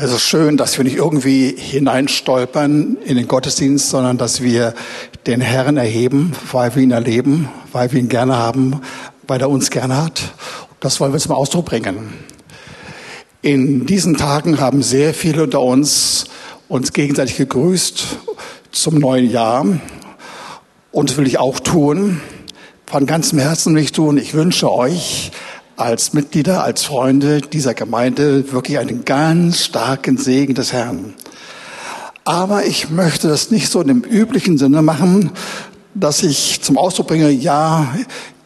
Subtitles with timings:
[0.00, 4.72] Es ist schön, dass wir nicht irgendwie hineinstolpern in den Gottesdienst, sondern dass wir
[5.26, 8.80] den Herrn erheben, weil wir ihn erleben, weil wir ihn gerne haben,
[9.26, 10.22] weil er uns gerne hat.
[10.78, 12.12] Das wollen wir zum Ausdruck bringen.
[13.42, 16.26] In diesen Tagen haben sehr viele unter uns
[16.68, 18.18] uns gegenseitig gegrüßt
[18.70, 19.66] zum neuen Jahr.
[20.92, 22.20] Und das will ich auch tun.
[22.86, 24.16] Von ganzem Herzen will ich tun.
[24.16, 25.32] Ich wünsche euch,
[25.78, 31.14] als Mitglieder, als Freunde dieser Gemeinde wirklich einen ganz starken Segen des Herrn.
[32.24, 35.30] Aber ich möchte das nicht so in dem üblichen Sinne machen,
[35.94, 37.94] dass ich zum Ausdruck bringe, ja,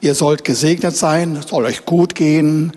[0.00, 2.72] ihr sollt gesegnet sein, es soll euch gut gehen,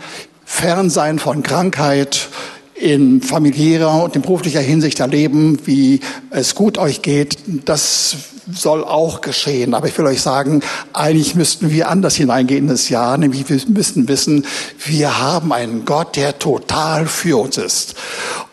[0.46, 2.30] fern sein von Krankheit,
[2.76, 7.38] in familiärer und in beruflicher Hinsicht erleben, wie es gut euch geht.
[7.66, 8.18] Das
[8.52, 9.74] soll auch geschehen.
[9.74, 10.62] Aber ich will euch sagen,
[10.94, 14.46] eigentlich müssten wir anders hineingehen in das Jahr, nämlich wir müssen wissen,
[14.86, 17.96] wir haben einen Gott, der total für uns ist.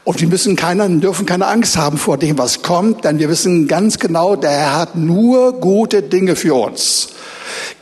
[0.04, 3.68] Und wir müssen keine, dürfen keine Angst haben vor dem, was kommt, denn wir wissen
[3.68, 7.10] ganz genau, der Herr hat nur gute Dinge für uns.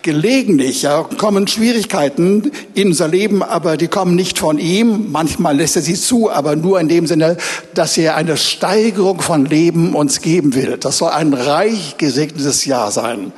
[0.02, 5.10] Gelegentlich ja, kommen Schwierigkeiten in unser Leben, aber die kommen nicht von ihm.
[5.12, 7.38] Manchmal lässt er sie zu, aber nur in dem Sinne,
[7.74, 10.76] dass er eine Steigerung von Leben uns geben will.
[10.78, 13.32] Das soll ein reich gesegnetes Jahr sein.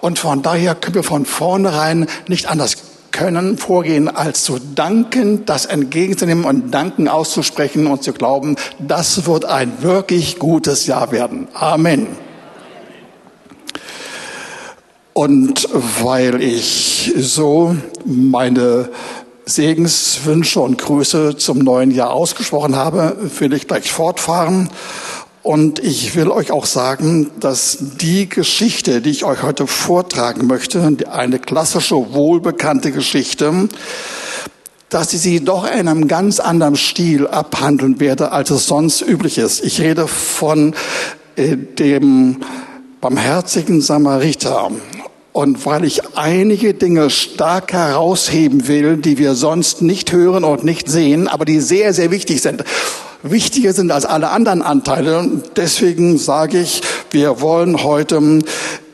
[0.00, 2.76] Und von daher können wir von vornherein nicht anders
[3.14, 9.44] können vorgehen, als zu danken, das entgegenzunehmen und Danken auszusprechen und zu glauben, das wird
[9.44, 11.46] ein wirklich gutes Jahr werden.
[11.54, 12.08] Amen.
[15.12, 15.68] Und
[16.02, 18.88] weil ich so meine
[19.46, 24.70] Segenswünsche und Grüße zum neuen Jahr ausgesprochen habe, will ich gleich fortfahren.
[25.44, 30.96] Und ich will euch auch sagen, dass die Geschichte, die ich euch heute vortragen möchte,
[31.12, 33.68] eine klassische, wohlbekannte Geschichte,
[34.88, 39.36] dass ich sie doch in einem ganz anderen Stil abhandeln werde, als es sonst üblich
[39.36, 39.62] ist.
[39.62, 40.74] Ich rede von
[41.36, 42.38] äh, dem
[43.02, 44.70] barmherzigen Samariter.
[45.34, 50.88] Und weil ich einige Dinge stark herausheben will, die wir sonst nicht hören und nicht
[50.88, 52.64] sehen, aber die sehr, sehr wichtig sind.
[53.26, 55.26] Wichtiger sind als alle anderen Anteile.
[55.56, 58.40] Deswegen sage ich, wir wollen heute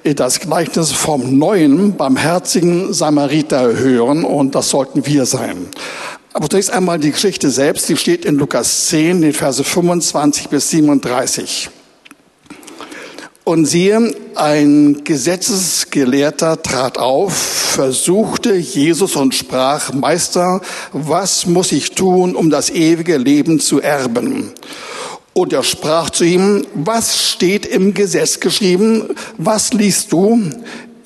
[0.05, 5.67] das Gleichnis vom neuen, barmherzigen Samariter hören und das sollten wir sein.
[6.33, 10.71] Aber zunächst einmal die Geschichte selbst, die steht in Lukas 10, den Verse 25 bis
[10.71, 11.69] 37.
[13.45, 20.61] Und siehe, ein Gesetzesgelehrter trat auf, versuchte Jesus und sprach, Meister,
[20.93, 24.53] was muss ich tun, um das ewige Leben zu erben?
[25.33, 29.05] Und er sprach zu ihm, was steht im Gesetz geschrieben?
[29.39, 30.43] Was liest du?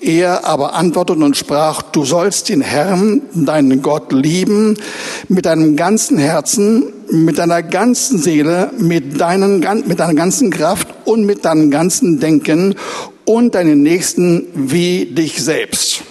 [0.01, 4.77] Er aber antwortete und sprach, du sollst den Herrn, deinen Gott lieben,
[5.29, 11.25] mit deinem ganzen Herzen, mit deiner ganzen Seele, mit, deinen, mit deiner ganzen Kraft und
[11.25, 12.75] mit deinem ganzen Denken
[13.25, 16.03] und deinen Nächsten wie dich selbst.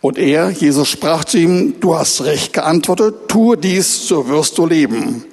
[0.00, 4.66] Und er, Jesus, sprach zu ihm, du hast recht geantwortet, tue dies, so wirst du
[4.66, 5.24] leben.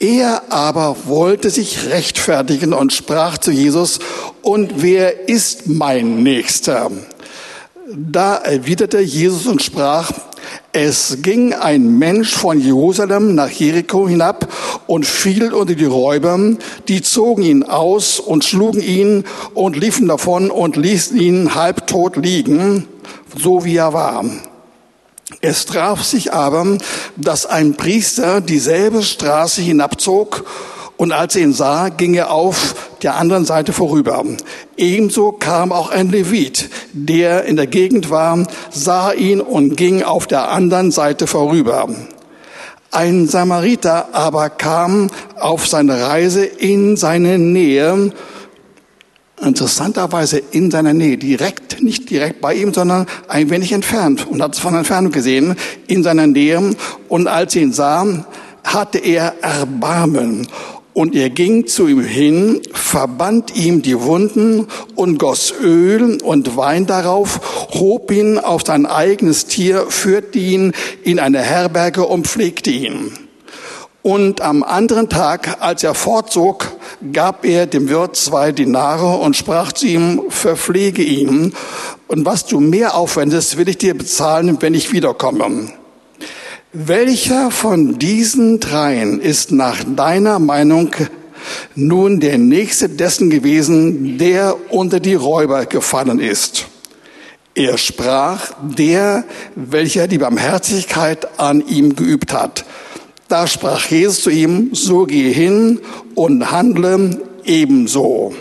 [0.00, 4.00] Er aber wollte sich rechtfertigen und sprach zu Jesus,
[4.42, 6.90] und wer ist mein Nächster?
[7.96, 10.10] Da erwiderte Jesus und sprach,
[10.74, 14.52] es ging ein Mensch von Jerusalem nach Jericho hinab
[14.88, 16.36] und fiel unter die Räuber,
[16.88, 19.24] die zogen ihn aus und schlugen ihn
[19.54, 22.88] und liefen davon und ließen ihn halbtot liegen,
[23.36, 24.24] so wie er war.
[25.40, 26.76] Es traf sich aber,
[27.16, 30.44] dass ein Priester dieselbe Straße hinabzog
[30.96, 34.24] und als er ihn sah, ging er auf der anderen Seite vorüber.
[34.76, 40.26] Ebenso kam auch ein Levit, der in der Gegend war, sah ihn und ging auf
[40.26, 41.88] der anderen Seite vorüber.
[42.92, 45.08] Ein Samariter aber kam
[45.40, 48.12] auf seine Reise in seine Nähe,
[49.42, 54.54] interessanterweise in seiner Nähe, direkt, nicht direkt bei ihm, sondern ein wenig entfernt und hat
[54.54, 55.56] es von Entfernung gesehen,
[55.88, 56.76] in seiner Nähe.
[57.08, 58.06] Und als er ihn sah,
[58.62, 60.46] hatte er Erbarmen
[60.94, 66.86] und er ging zu ihm hin, verband ihm die Wunden und goss Öl und Wein
[66.86, 73.12] darauf, hob ihn auf sein eigenes Tier, führte ihn in eine Herberge und pflegte ihn.
[74.02, 76.72] Und am anderen Tag, als er fortzog,
[77.12, 81.54] gab er dem Wirt zwei Dinare und sprach zu ihm, verpflege ihn.
[82.06, 85.72] Und was du mehr aufwendest, will ich dir bezahlen, wenn ich wiederkomme.
[86.76, 90.90] Welcher von diesen dreien ist nach deiner Meinung
[91.76, 96.66] nun der nächste dessen gewesen, der unter die Räuber gefallen ist?
[97.54, 99.22] Er sprach, der,
[99.54, 102.64] welcher die Barmherzigkeit an ihm geübt hat.
[103.28, 105.78] Da sprach Jesus zu ihm, so gehe hin
[106.16, 108.34] und handle ebenso.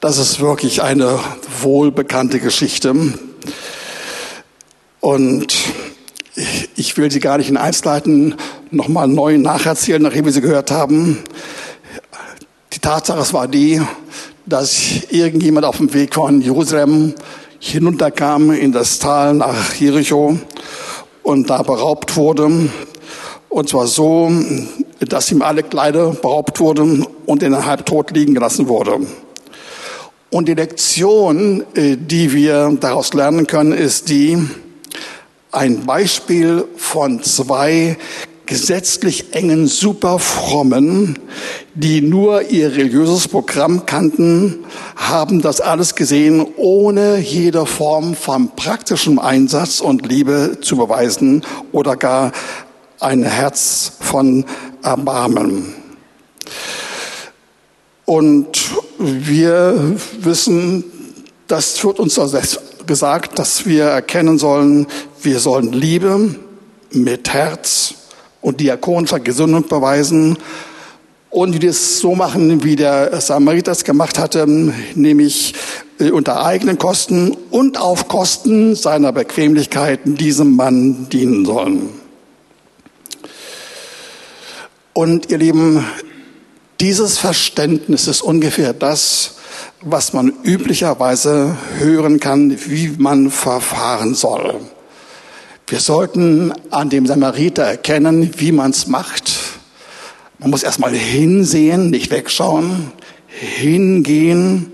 [0.00, 1.18] Das ist wirklich eine
[1.62, 2.94] wohlbekannte Geschichte.
[5.00, 5.56] Und
[6.76, 8.34] ich will sie gar nicht in Einzelheiten
[8.70, 11.18] nochmal neu nacherzählen, nachdem wir sie gehört haben.
[12.72, 13.80] Die Tatsache war die,
[14.46, 17.14] dass irgendjemand auf dem Weg von Jerusalem
[17.58, 20.38] hinunterkam in das Tal nach Jericho
[21.22, 22.70] und da beraubt wurde.
[23.48, 24.30] Und zwar so,
[25.00, 29.00] dass ihm alle Kleider beraubt wurden und in halb tot liegen gelassen wurde.
[30.30, 34.38] Und die Lektion, äh, die wir daraus lernen können, ist die,
[35.52, 37.96] ein Beispiel von zwei
[38.46, 41.18] gesetzlich engen Superfrommen,
[41.74, 44.64] die nur ihr religiöses Programm kannten,
[44.96, 51.94] haben das alles gesehen, ohne jede Form von praktischem Einsatz und Liebe zu beweisen oder
[51.96, 52.32] gar
[52.98, 54.44] ein Herz von
[54.82, 55.74] Erbarmen.
[58.04, 60.82] Und wir wissen,
[61.46, 62.18] das wird uns
[62.84, 64.88] gesagt, dass wir erkennen sollen,
[65.22, 66.34] wir sollen Liebe
[66.92, 67.94] mit Herz
[68.40, 70.38] und diakonischer Gesundung beweisen
[71.30, 74.46] und das so machen, wie der Samariter es gemacht hatte,
[74.94, 75.54] nämlich
[75.98, 81.90] äh, unter eigenen Kosten und auf Kosten seiner Bequemlichkeit diesem Mann dienen sollen.
[84.92, 85.84] Und ihr Lieben,
[86.80, 89.36] dieses Verständnis ist ungefähr das,
[89.82, 94.60] was man üblicherweise hören kann, wie man verfahren soll.
[95.70, 99.30] Wir sollten an dem Samariter erkennen, wie man es macht.
[100.40, 102.90] Man muss erstmal hinsehen, nicht wegschauen,
[103.28, 104.72] hingehen,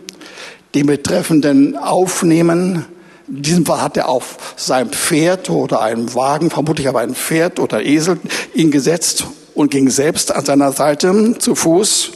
[0.74, 2.86] den Betreffenden aufnehmen.
[3.28, 7.60] In diesem Fall hat er auf seinem Pferd oder einem Wagen, vermutlich aber ein Pferd
[7.60, 8.18] oder Esel,
[8.54, 12.12] ihn gesetzt und ging selbst an seiner Seite zu Fuß,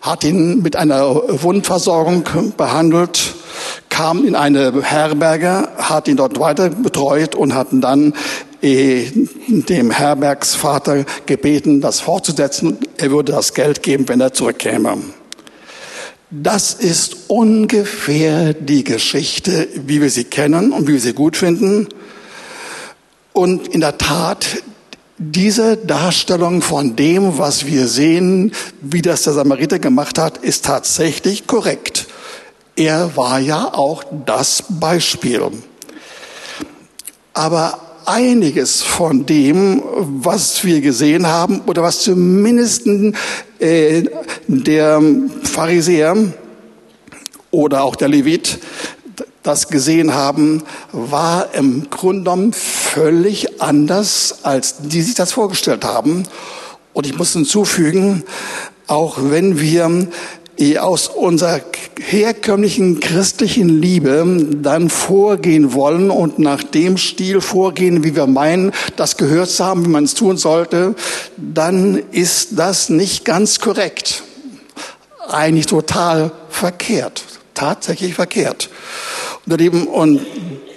[0.00, 2.24] hat ihn mit einer Wundversorgung
[2.56, 3.34] behandelt,
[3.94, 8.12] kam in eine Herberge, hat ihn dort weiter betreut und hatten dann
[8.60, 9.04] äh,
[9.46, 12.78] dem Herbergsvater gebeten, das fortzusetzen.
[12.96, 14.96] Er würde das Geld geben, wenn er zurückkäme.
[16.28, 21.86] Das ist ungefähr die Geschichte, wie wir sie kennen und wie wir sie gut finden.
[23.32, 24.60] Und in der Tat,
[25.18, 28.50] diese Darstellung von dem, was wir sehen,
[28.80, 32.08] wie das der Samariter gemacht hat, ist tatsächlich korrekt.
[32.76, 35.42] Er war ja auch das Beispiel.
[37.32, 42.86] Aber einiges von dem, was wir gesehen haben, oder was zumindest
[43.58, 44.04] äh,
[44.48, 45.02] der
[45.42, 46.16] Pharisäer
[47.50, 48.58] oder auch der Levit
[49.44, 56.24] das gesehen haben, war im Grunde genommen völlig anders, als die sich das vorgestellt haben.
[56.92, 58.24] Und ich muss hinzufügen,
[58.86, 60.08] auch wenn wir
[60.78, 61.60] aus unserer
[62.00, 69.16] herkömmlichen christlichen Liebe dann vorgehen wollen und nach dem Stil vorgehen, wie wir meinen, das
[69.16, 70.94] gehört zu haben, wie man es tun sollte,
[71.36, 74.22] dann ist das nicht ganz korrekt.
[75.28, 77.24] Eigentlich total verkehrt.
[77.54, 78.68] Tatsächlich verkehrt.
[79.46, 80.20] Und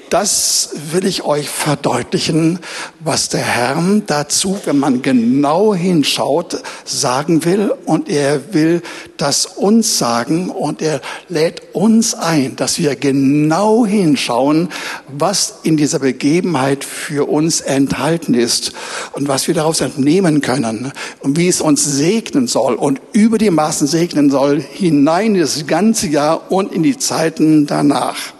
[0.09, 2.59] das will ich euch verdeutlichen,
[2.99, 7.73] was der Herr dazu, wenn man genau hinschaut, sagen will.
[7.85, 8.81] Und er will
[9.17, 14.69] das uns sagen und er lädt uns ein, dass wir genau hinschauen,
[15.07, 18.71] was in dieser Begebenheit für uns enthalten ist
[19.13, 23.51] und was wir daraus entnehmen können und wie es uns segnen soll und über die
[23.51, 28.36] Maßen segnen soll hinein in das ganze Jahr und in die Zeiten danach.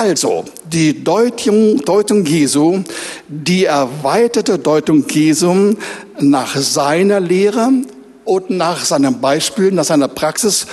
[0.00, 2.84] Also, die Deutung, Deutung Jesu,
[3.26, 5.74] die erweiterte Deutung Jesu
[6.20, 7.68] nach seiner Lehre
[8.24, 10.68] und nach seinem Beispiel, nach seiner Praxis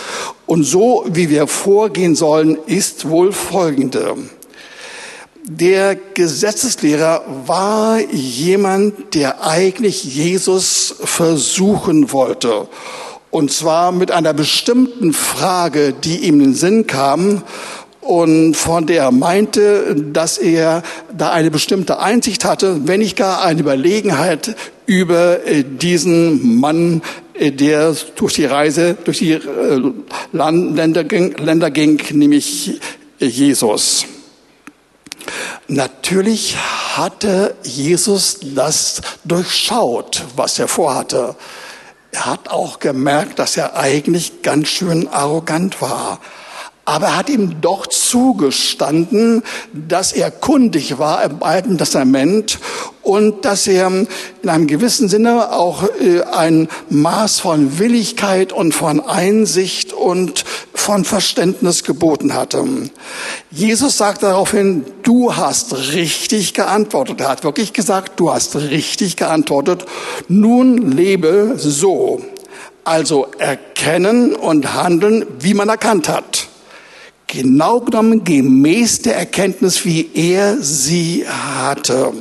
[0.46, 4.16] und so, wie wir vorgehen sollen, ist wohl folgende.
[5.44, 12.68] Der Gesetzeslehrer war jemand, der eigentlich Jesus versuchen wollte.
[13.32, 17.42] Und zwar mit einer bestimmten Frage, die ihm in den Sinn kam
[18.06, 23.44] und von der er meinte, dass er da eine bestimmte Einsicht hatte, wenn nicht gar
[23.44, 27.02] eine Überlegenheit über äh, diesen Mann,
[27.34, 29.92] äh, der durch die Reise, durch die äh,
[30.32, 32.80] Länder ging, Länder ging nämlich
[33.20, 34.06] Jesus.
[35.68, 36.56] Natürlich
[36.96, 41.36] hatte Jesus das durchschaut, was er vorhatte.
[42.12, 46.20] Er hat auch gemerkt, dass er eigentlich ganz schön arrogant war.
[46.88, 49.42] Aber er hat ihm doch zugestanden,
[49.74, 52.60] dass er kundig war im Alten Testament
[53.02, 59.00] und dass er in einem gewissen Sinne auch äh, ein Maß von Willigkeit und von
[59.00, 62.64] Einsicht und von Verständnis geboten hatte.
[63.50, 67.20] Jesus sagt daraufhin, du hast richtig geantwortet.
[67.22, 69.88] Er hat wirklich gesagt, du hast richtig geantwortet.
[70.28, 72.22] Nun lebe so.
[72.84, 76.48] Also erkennen und handeln, wie man erkannt hat
[77.28, 82.14] genau genommen gemäß der Erkenntnis, wie er sie hatte.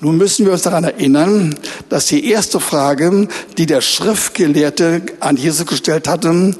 [0.00, 1.54] Nun müssen wir uns daran erinnern,
[1.88, 6.54] dass die erste Frage, die der Schriftgelehrte an Jesus gestellt hatte,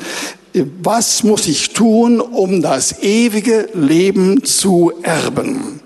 [0.82, 5.80] was muss ich tun, um das ewige Leben zu erben?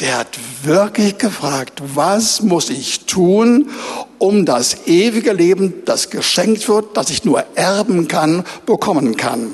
[0.00, 3.70] Der hat wirklich gefragt, was muss ich tun,
[4.18, 9.52] um das ewige Leben, das geschenkt wird, das ich nur erben kann, bekommen kann.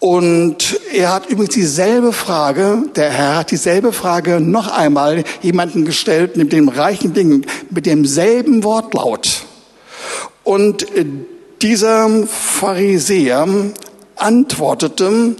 [0.00, 6.36] Und er hat übrigens dieselbe Frage, der Herr hat dieselbe Frage noch einmal jemanden gestellt
[6.36, 9.42] mit dem reichen Ding, mit demselben Wortlaut.
[10.44, 10.86] Und
[11.60, 13.48] dieser Pharisäer
[14.14, 15.34] antwortete,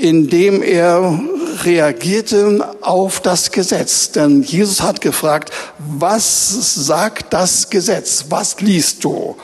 [0.00, 1.18] indem er
[1.64, 4.12] reagierte auf das Gesetz.
[4.12, 8.26] Denn Jesus hat gefragt, was sagt das Gesetz?
[8.28, 9.36] Was liest du?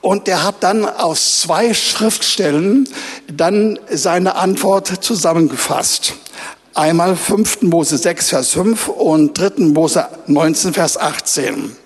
[0.00, 2.88] Und er hat dann aus zwei Schriftstellen
[3.32, 6.14] dann seine Antwort zusammengefasst.
[6.74, 7.62] Einmal 5.
[7.62, 9.64] Mose 6, Vers 5 und 3.
[9.64, 11.76] Mose 19, Vers 18.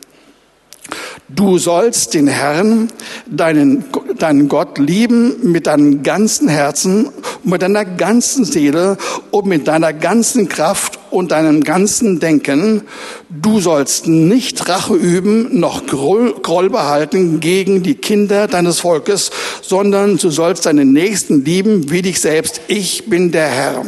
[1.28, 2.90] Du sollst den Herrn,
[3.26, 3.84] deinen,
[4.18, 7.08] deinen Gott lieben mit deinem ganzen Herzen,
[7.42, 8.98] mit deiner ganzen Seele
[9.30, 12.82] und mit deiner ganzen Kraft und deinem ganzen Denken.
[13.30, 19.30] Du sollst nicht Rache üben, noch Groll, behalten gegen die Kinder deines Volkes,
[19.62, 22.60] sondern du sollst deinen Nächsten lieben wie dich selbst.
[22.68, 23.86] Ich bin der Herr.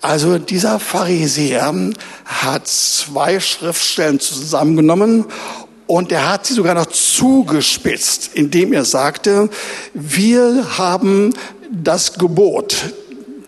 [0.00, 1.72] Also dieser Pharisäer
[2.24, 5.26] hat zwei Schriftstellen zusammengenommen
[5.86, 9.48] und er hat sie sogar noch zugespitzt, indem er sagte,
[9.94, 11.32] wir haben
[11.70, 12.92] das Gebot,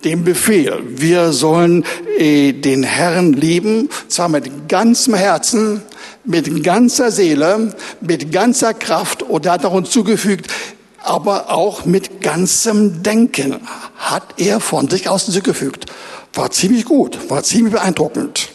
[0.04, 1.84] den Befehl, wir sollen
[2.18, 5.82] äh, den Herrn lieben, zwar mit ganzem Herzen,
[6.24, 10.46] mit ganzer Seele, mit ganzer Kraft und er hat auch hinzugefügt,
[11.02, 13.60] aber auch mit ganzem Denken
[13.96, 15.86] hat er von sich aus hinzugefügt.
[16.32, 18.48] War ziemlich gut, war ziemlich beeindruckend.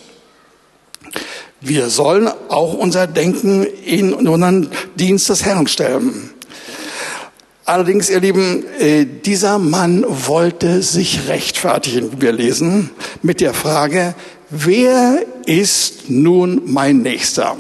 [1.62, 6.32] Wir sollen auch unser Denken in unseren Dienst des Herrn stellen.
[7.70, 12.90] Allerdings, ihr Lieben, äh, dieser Mann wollte sich rechtfertigen, wir lesen,
[13.22, 14.16] mit der Frage,
[14.50, 17.58] wer ist nun mein Nächster?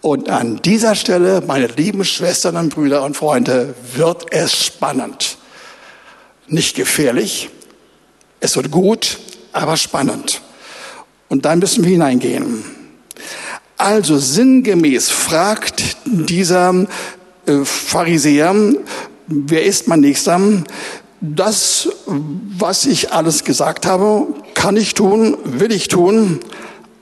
[0.00, 5.36] Und an dieser Stelle, meine lieben Schwestern und Brüder und Freunde, wird es spannend.
[6.46, 7.50] Nicht gefährlich,
[8.40, 9.18] es wird gut,
[9.52, 10.40] aber spannend.
[11.28, 12.64] Und da müssen wir hineingehen.
[13.76, 16.86] Also sinngemäß fragt dieser
[17.44, 18.54] äh, Pharisäer,
[19.30, 20.40] wer ist mein Nächster?
[21.20, 26.40] Das, was ich alles gesagt habe, kann ich tun, will ich tun,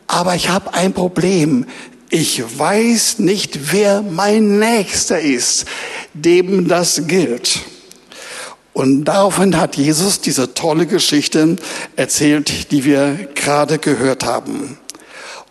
[0.06, 1.66] aber ich habe ein Problem.
[2.11, 5.66] Ich weiß nicht, wer mein Nächster ist,
[6.14, 7.61] dem das gilt.
[8.73, 11.56] Und daraufhin hat Jesus diese tolle Geschichte
[11.97, 14.78] erzählt, die wir gerade gehört haben.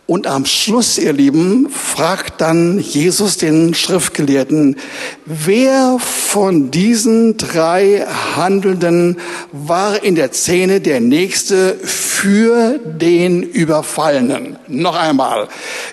[0.07, 4.77] Und am Schluss, ihr Lieben, fragt dann Jesus den Schriftgelehrten,
[5.25, 9.17] wer von diesen drei Handelnden
[9.51, 14.55] war in der Szene der Nächste für den Überfallenen?
[14.69, 15.49] Noch einmal,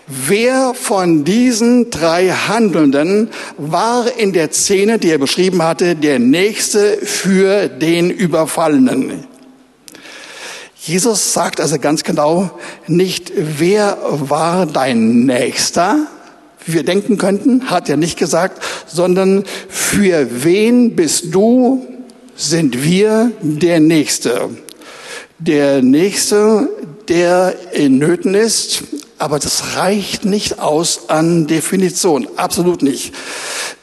[0.06, 6.98] wer von diesen drei Handelnden war in der Szene, die er beschrieben hatte, der Nächste
[6.98, 9.33] für den Überfallenen?
[10.86, 12.50] Jesus sagt also ganz genau
[12.86, 16.06] nicht, wer war dein Nächster,
[16.66, 21.86] wie wir denken könnten, hat er nicht gesagt, sondern für wen bist du,
[22.36, 24.50] sind wir der Nächste.
[25.38, 26.68] Der Nächste,
[27.08, 28.84] der in Nöten ist,
[29.16, 33.14] aber das reicht nicht aus an Definition, absolut nicht.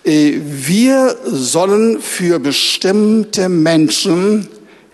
[0.03, 4.47] Äh, wir sollen für bestimmte Menschen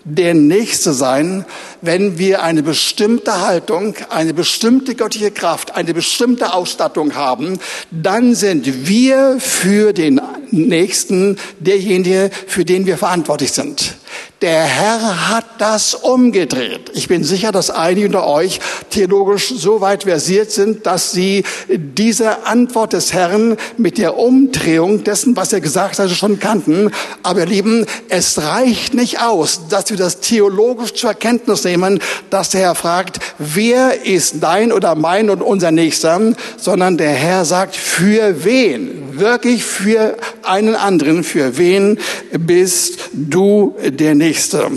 [0.04, 1.44] der Nächste sein,
[1.80, 7.58] wenn wir eine bestimmte Haltung, eine bestimmte göttliche Kraft, eine bestimmte Ausstattung haben,
[7.90, 10.20] dann sind wir für den
[10.50, 13.94] Nächsten derjenige, für den wir verantwortlich sind.
[14.40, 16.92] Der Herr hat das umgedreht.
[16.94, 22.46] Ich bin sicher, dass einige unter euch theologisch so weit versiert sind, dass sie diese
[22.46, 26.92] Antwort des Herrn mit der Umdrehung dessen, was er gesagt hat, schon kannten.
[27.24, 32.50] Aber ihr Lieben, es reicht nicht aus, dass wir das theologisch zur Erkenntnis nehmen, dass
[32.50, 37.76] der Herr fragt, wer ist dein oder mein und unser Nächster, sondern der Herr sagt,
[37.76, 39.18] für wen?
[39.18, 41.24] Wirklich für einen anderen.
[41.24, 41.98] Für wen
[42.32, 44.70] bist du der Nächste?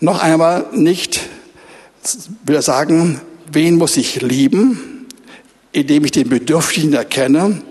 [0.00, 1.20] Noch einmal nicht,
[2.44, 5.06] will sagen, wen muss ich lieben,
[5.72, 7.62] indem ich den Bedürftigen erkenne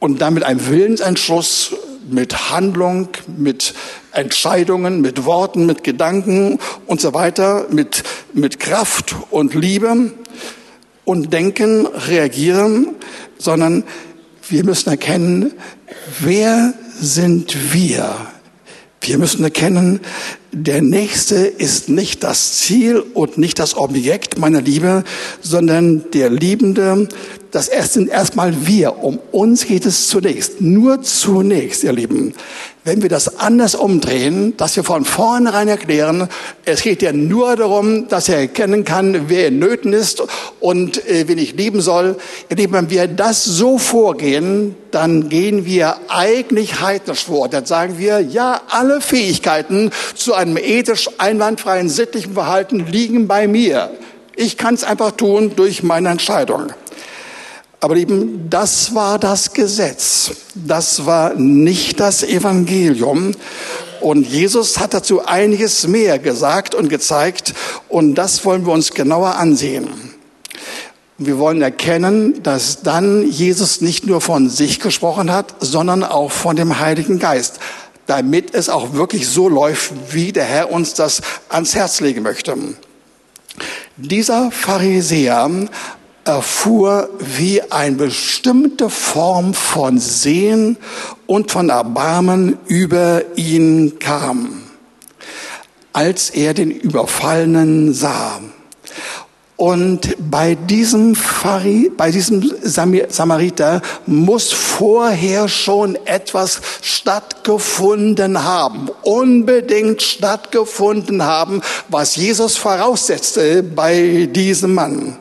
[0.00, 1.74] und dann mit einem Willensentschluss,
[2.10, 3.74] mit Handlung, mit
[4.12, 10.12] Entscheidungen, mit Worten, mit Gedanken und so weiter, mit, mit Kraft und Liebe
[11.04, 12.94] und Denken reagieren,
[13.38, 13.84] sondern
[14.48, 15.52] wir müssen erkennen,
[16.20, 18.14] wer sind wir.
[19.00, 20.00] Wir müssen erkennen,
[20.50, 25.04] der Nächste ist nicht das Ziel und nicht das Objekt meiner Liebe,
[25.42, 27.08] sondern der Liebende,
[27.54, 29.04] das sind erstmal wir.
[29.04, 32.34] Um uns geht es zunächst, nur zunächst, ihr Lieben.
[32.82, 36.28] Wenn wir das anders umdrehen, dass wir von vornherein erklären,
[36.64, 40.20] es geht ja nur darum, dass er erkennen kann, wer in Nöten ist
[40.58, 42.16] und äh, wen ich lieben soll.
[42.50, 47.48] Ihr Lieben, wenn wir das so vorgehen, dann gehen wir eigentlich heidnisch vor.
[47.48, 53.92] Dann sagen wir, ja, alle Fähigkeiten zu einem ethisch einwandfreien sittlichen Verhalten liegen bei mir.
[54.34, 56.72] Ich kann es einfach tun durch meine Entscheidung.
[57.84, 60.30] Aber eben, das war das Gesetz.
[60.54, 63.32] Das war nicht das Evangelium.
[64.00, 67.52] Und Jesus hat dazu einiges mehr gesagt und gezeigt.
[67.90, 69.88] Und das wollen wir uns genauer ansehen.
[71.18, 76.56] Wir wollen erkennen, dass dann Jesus nicht nur von sich gesprochen hat, sondern auch von
[76.56, 77.58] dem Heiligen Geist,
[78.06, 82.56] damit es auch wirklich so läuft, wie der Herr uns das ans Herz legen möchte.
[83.98, 85.50] Dieser Pharisäer
[86.24, 90.76] erfuhr, wie eine bestimmte Form von Sehen
[91.26, 94.62] und von Erbarmen über ihn kam,
[95.92, 98.40] als er den Überfallenen sah.
[99.56, 111.22] Und bei diesem, Phari, bei diesem Samariter muss vorher schon etwas stattgefunden haben, unbedingt stattgefunden
[111.22, 115.18] haben, was Jesus voraussetzte bei diesem Mann.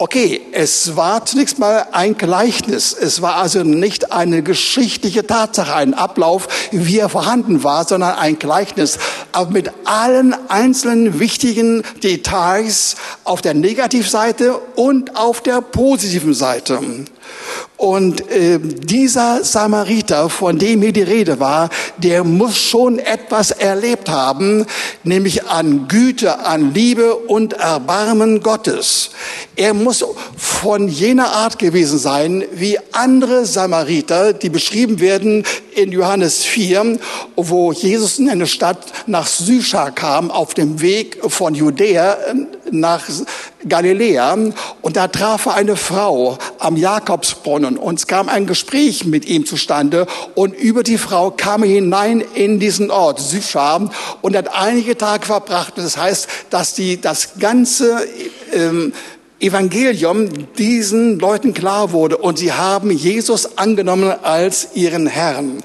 [0.00, 2.92] Okay, es war zunächst mal ein Gleichnis.
[2.92, 8.38] Es war also nicht eine geschichtliche Tatsache, ein Ablauf, wie er vorhanden war, sondern ein
[8.38, 9.00] Gleichnis,
[9.32, 16.78] aber mit allen einzelnen wichtigen Details auf der Negativseite und auf der positiven Seite.
[17.76, 24.08] Und äh, dieser Samariter, von dem hier die Rede war, der muss schon etwas erlebt
[24.08, 24.66] haben,
[25.04, 29.10] nämlich an Güte, an Liebe und Erbarmen Gottes.
[29.54, 30.04] Er muss
[30.36, 35.44] von jener Art gewesen sein, wie andere Samariter, die beschrieben werden
[35.76, 36.98] in Johannes 4,
[37.36, 42.16] wo Jesus in eine Stadt nach Sychar kam, auf dem Weg von Judäa
[42.72, 43.08] nach
[43.66, 44.36] Galiläa.
[44.82, 47.76] Und da traf er eine Frau am Jakobsbrunnen.
[47.76, 50.06] Und es kam ein Gespräch mit ihm zustande.
[50.34, 53.90] Und über die Frau kam er hinein in diesen Ort, Sychar,
[54.22, 55.76] und hat einige Tage verbracht.
[55.76, 58.06] Und das heißt, dass die, das ganze
[58.52, 58.92] ähm,
[59.40, 62.16] Evangelium diesen Leuten klar wurde.
[62.16, 65.62] Und sie haben Jesus angenommen als ihren Herrn.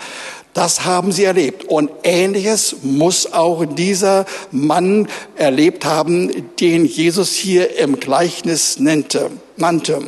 [0.53, 1.65] Das haben sie erlebt.
[1.65, 9.31] Und ähnliches muss auch dieser Mann erlebt haben, den Jesus hier im Gleichnis nannte.
[9.57, 10.01] nannte.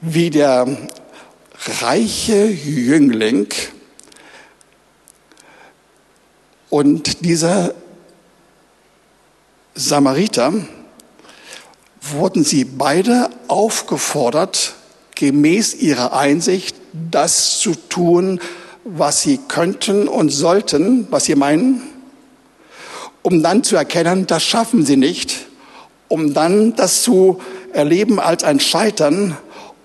[0.00, 0.66] Wie der
[1.80, 3.46] reiche Jüngling
[6.70, 7.74] und dieser
[9.74, 10.52] Samariter,
[12.10, 14.74] wurden sie beide aufgefordert,
[15.14, 18.40] gemäß ihrer Einsicht das zu tun,
[18.84, 21.82] was sie könnten und sollten, was sie meinen,
[23.22, 25.46] um dann zu erkennen, das schaffen sie nicht,
[26.08, 27.40] um dann das zu
[27.72, 29.36] erleben als ein Scheitern,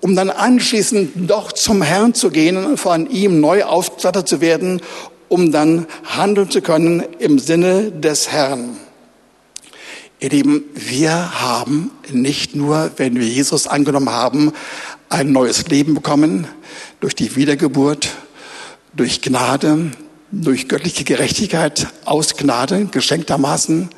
[0.02, 4.82] um dann anschließend doch zum Herrn zu gehen und von ihm neu ausgestattet zu werden,
[5.30, 8.78] um dann handeln zu können im Sinne des Herrn.
[10.20, 14.52] Ihr Lieben, wir haben nicht nur, wenn wir Jesus angenommen haben,
[15.10, 16.48] ein neues Leben bekommen
[17.00, 18.10] durch die Wiedergeburt,
[18.96, 19.92] durch Gnade,
[20.32, 23.90] durch göttliche Gerechtigkeit aus Gnade, geschenktermaßen.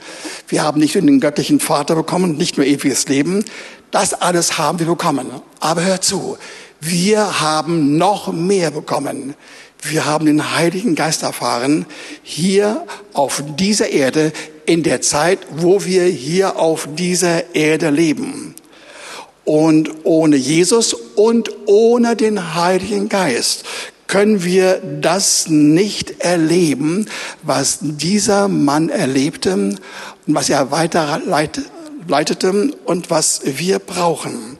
[0.49, 3.45] Wir haben nicht nur den göttlichen Vater bekommen, nicht nur ewiges Leben.
[3.89, 5.27] Das alles haben wir bekommen.
[5.61, 6.37] Aber hör zu,
[6.81, 9.35] wir haben noch mehr bekommen.
[9.81, 11.85] Wir haben den Heiligen Geist erfahren,
[12.23, 14.33] hier auf dieser Erde,
[14.69, 18.53] in der Zeit, wo wir hier auf dieser Erde leben.
[19.43, 23.63] Und ohne Jesus und ohne den Heiligen Geist
[24.05, 27.07] können wir das nicht erleben,
[27.41, 29.79] was dieser Mann erlebte und
[30.27, 34.59] was er weiterleitete und was wir brauchen.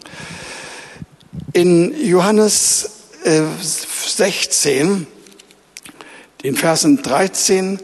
[1.53, 2.89] In Johannes
[3.23, 5.05] 16, äh,
[6.41, 7.79] den Versen 13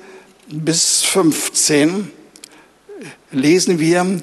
[0.48, 2.12] bis 15,
[3.32, 4.22] lesen wir,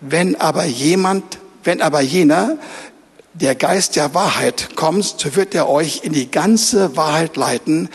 [0.00, 2.58] wenn aber jemand, wenn aber jener,
[3.34, 7.88] der Geist der Wahrheit kommt, so wird er euch in die ganze Wahrheit leiten,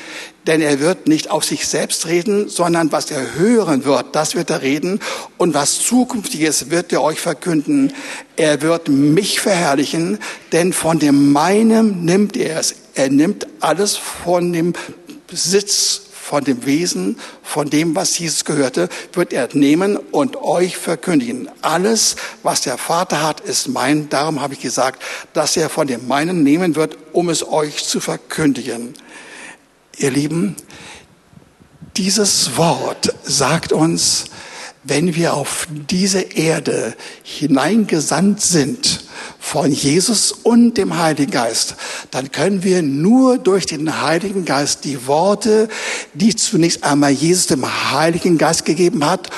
[0.47, 4.49] denn er wird nicht auf sich selbst reden, sondern was er hören wird, das wird
[4.49, 4.99] er reden
[5.37, 7.93] und was zukünftiges wird er euch verkünden.
[8.37, 10.19] Er wird mich verherrlichen,
[10.53, 12.75] denn von dem meinem nimmt er es.
[12.95, 14.73] Er nimmt alles von dem
[15.27, 21.49] Besitz von dem Wesen, von dem, was Jesus gehörte, wird er nehmen und euch verkündigen.
[21.61, 24.09] Alles, was der Vater hat, ist mein.
[24.09, 28.01] Darum habe ich gesagt, dass er von dem meinen nehmen wird, um es euch zu
[28.01, 28.93] verkündigen.
[29.95, 30.57] Ihr Lieben,
[31.95, 34.25] dieses Wort sagt uns,
[34.83, 39.05] wenn wir auf diese Erde hineingesandt sind,
[39.47, 41.75] von Jesus und dem Heiligen Geist,
[42.11, 45.69] dann können wir nur durch den Heiligen Geist die Worte,
[46.13, 49.29] die zunächst einmal Jesus dem Heiligen Geist gegeben hat,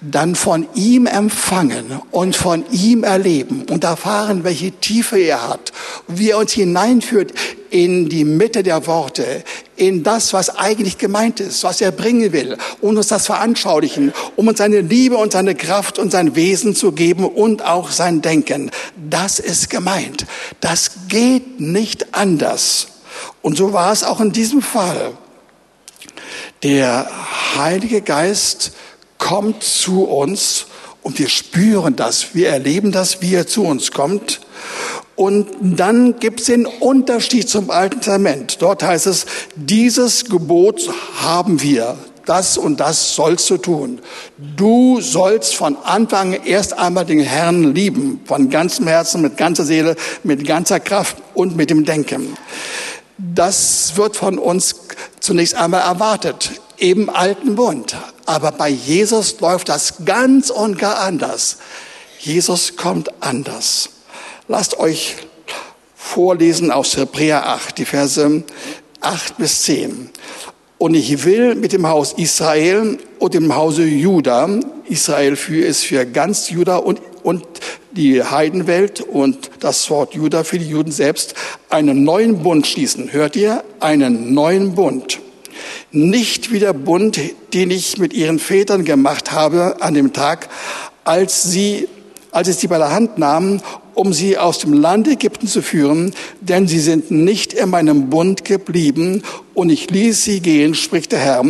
[0.00, 5.72] dann von ihm empfangen und von ihm erleben und erfahren, welche Tiefe er hat,
[6.06, 7.34] wie er uns hineinführt
[7.70, 9.44] in die Mitte der Worte,
[9.76, 14.48] in das, was eigentlich gemeint ist, was er bringen will und uns das veranschaulichen, um
[14.48, 18.70] uns seine Liebe und seine Kraft und sein Wesen zu geben und auch sein Denken.
[19.08, 20.26] Das ist gemeint.
[20.60, 22.88] Das geht nicht anders.
[23.42, 25.12] Und so war es auch in diesem Fall.
[26.62, 27.10] Der
[27.56, 28.72] Heilige Geist
[29.18, 30.66] kommt zu uns
[31.02, 34.40] und wir spüren das, wir erleben das, wie er zu uns kommt.
[35.16, 38.58] Und dann gibt es den Unterschied zum Alten Testament.
[38.60, 40.88] Dort heißt es, dieses Gebot
[41.20, 41.96] haben wir.
[42.28, 44.00] Das und das sollst du tun.
[44.36, 48.20] Du sollst von Anfang erst einmal den Herrn lieben.
[48.26, 52.36] Von ganzem Herzen, mit ganzer Seele, mit ganzer Kraft und mit dem Denken.
[53.16, 54.76] Das wird von uns
[55.20, 57.96] zunächst einmal erwartet im alten Bund.
[58.26, 61.56] Aber bei Jesus läuft das ganz und gar anders.
[62.18, 63.88] Jesus kommt anders.
[64.48, 65.16] Lasst euch
[65.96, 68.44] vorlesen aus Hebräer 8, die Verse
[69.00, 70.10] 8 bis 10.
[70.78, 74.48] Und ich will mit dem Haus Israel und dem Hause Juda,
[74.88, 77.44] Israel für ist für ganz Juda und, und
[77.90, 81.34] die Heidenwelt und das Wort Juda für die Juden selbst,
[81.68, 83.12] einen neuen Bund schließen.
[83.12, 83.64] Hört ihr?
[83.80, 85.18] Einen neuen Bund.
[85.90, 87.18] Nicht wie der Bund,
[87.54, 90.48] den ich mit ihren Vätern gemacht habe an dem Tag,
[91.04, 91.88] als sie
[92.30, 93.60] als ich sie bei der Hand nahm
[93.98, 98.44] um sie aus dem Land Ägypten zu führen, denn sie sind nicht in meinem Bund
[98.44, 101.44] geblieben und ich ließ sie gehen, spricht der Herr,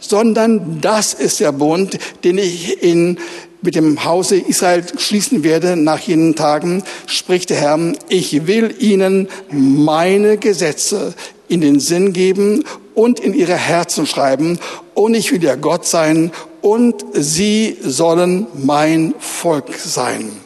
[0.00, 3.16] sondern das ist der Bund, den ich in
[3.62, 9.28] mit dem Hause Israel schließen werde nach jenen Tagen, spricht der Herr, ich will ihnen
[9.50, 11.14] meine Gesetze
[11.48, 12.64] in den Sinn geben
[12.94, 14.58] und in ihre Herzen schreiben
[14.92, 20.43] und ich will ihr Gott sein und sie sollen mein Volk sein.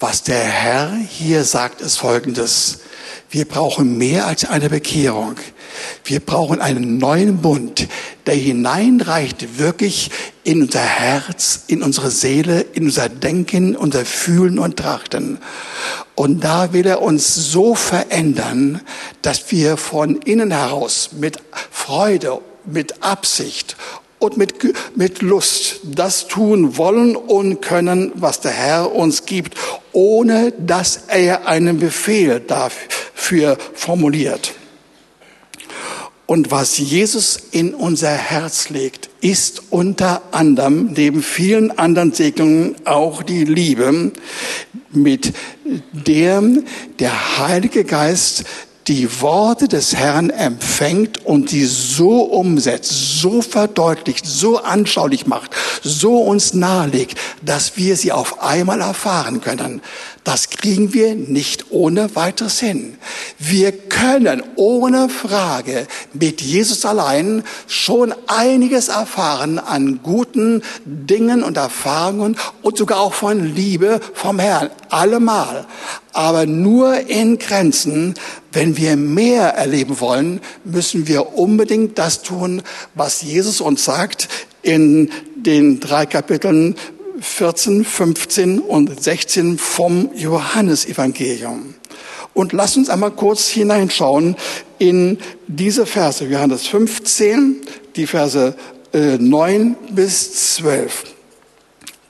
[0.00, 2.78] Was der Herr hier sagt, ist Folgendes.
[3.30, 5.34] Wir brauchen mehr als eine Bekehrung.
[6.04, 7.88] Wir brauchen einen neuen Bund,
[8.26, 10.12] der hineinreicht wirklich
[10.44, 15.38] in unser Herz, in unsere Seele, in unser Denken, unser Fühlen und Trachten.
[16.14, 18.80] Und da will er uns so verändern,
[19.22, 21.38] dass wir von innen heraus mit
[21.72, 23.76] Freude, mit Absicht
[24.18, 24.54] und mit,
[24.96, 29.54] mit Lust das tun wollen und können, was der Herr uns gibt,
[29.98, 34.54] ohne dass er einen Befehl dafür formuliert.
[36.24, 43.24] Und was Jesus in unser Herz legt, ist unter anderem neben vielen anderen Segnungen auch
[43.24, 44.12] die Liebe,
[44.92, 45.32] mit
[45.92, 46.44] der
[47.00, 48.44] der Heilige Geist
[48.88, 55.50] die Worte des Herrn empfängt und die so umsetzt, so verdeutlicht, so anschaulich macht,
[55.82, 59.82] so uns nahelegt, dass wir sie auf einmal erfahren können.
[60.28, 62.98] Das kriegen wir nicht ohne weiteres hin.
[63.38, 72.36] Wir können ohne Frage mit Jesus allein schon einiges erfahren an guten Dingen und Erfahrungen
[72.60, 74.68] und sogar auch von Liebe vom Herrn.
[74.90, 75.66] Allemal.
[76.12, 78.12] Aber nur in Grenzen.
[78.52, 82.60] Wenn wir mehr erleben wollen, müssen wir unbedingt das tun,
[82.94, 84.28] was Jesus uns sagt
[84.60, 86.74] in den drei Kapiteln
[87.20, 91.74] 14, 15 und 16 vom Johannesevangelium.
[92.34, 94.36] Und lass uns einmal kurz hineinschauen
[94.78, 97.62] in diese Verse, Johannes 15,
[97.96, 98.54] die Verse
[98.92, 101.04] äh, 9 bis 12.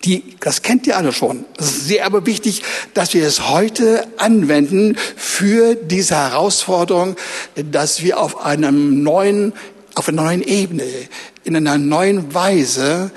[0.05, 1.45] Die, das kennt ihr alle schon.
[1.59, 2.63] Es ist sehr aber wichtig,
[2.95, 7.17] dass wir es heute anwenden für diese Herausforderung,
[7.71, 9.55] dass wir auf einem neuen,
[9.95, 10.85] auf einer neuen Ebene,
[11.43, 13.11] in einer neuen Weise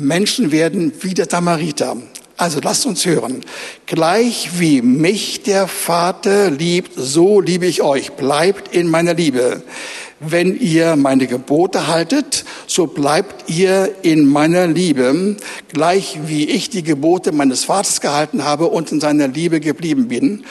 [0.00, 1.96] Menschen werden wie der Samariter.
[2.36, 3.40] Also lasst uns hören.
[3.86, 8.12] Gleich wie mich der Vater liebt, so liebe ich euch.
[8.12, 9.62] Bleibt in meiner Liebe.
[10.20, 15.36] Wenn ihr meine Gebote haltet, so bleibt ihr in meiner Liebe,
[15.72, 20.44] gleich wie ich die Gebote meines Vaters gehalten habe und in seiner Liebe geblieben bin.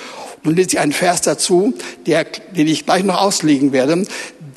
[0.44, 1.74] Nun lese ich einen Vers dazu,
[2.06, 4.06] der, den ich gleich noch auslegen werde.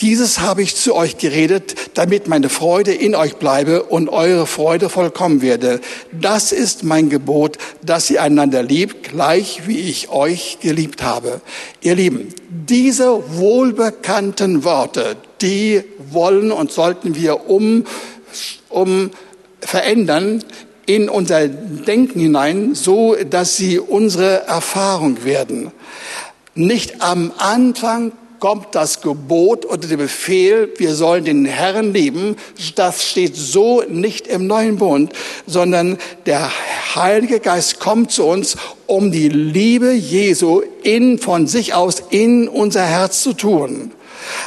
[0.01, 4.89] Dieses habe ich zu euch geredet, damit meine Freude in euch bleibe und eure Freude
[4.89, 5.81] vollkommen werde.
[6.11, 11.43] Das ist mein Gebot, dass ihr einander liebt, gleich wie ich euch geliebt habe.
[11.83, 17.85] Ihr Lieben, diese wohlbekannten Worte, die wollen und sollten wir um,
[18.71, 19.11] um
[19.61, 20.43] verändern
[20.87, 25.73] in unser Denken hinein, so dass sie unsere Erfahrung werden.
[26.55, 32.37] Nicht am Anfang kommt das Gebot oder der Befehl, wir sollen den Herrn lieben.
[32.75, 35.13] Das steht so nicht im neuen Bund,
[35.47, 36.51] sondern der
[36.95, 42.83] Heilige Geist kommt zu uns, um die Liebe Jesu in, von sich aus in unser
[42.83, 43.93] Herz zu tun.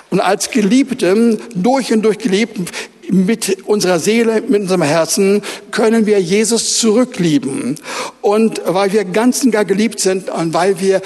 [0.10, 2.72] Und als Geliebte, durch und durch geliebt,
[3.10, 7.76] mit unserer Seele, mit unserem Herzen können wir Jesus zurücklieben.
[8.22, 11.02] Und weil wir ganz und gar geliebt sind und weil wir